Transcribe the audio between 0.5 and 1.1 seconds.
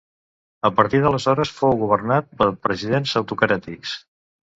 A partir